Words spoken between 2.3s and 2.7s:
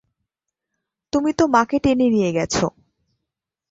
গেছ।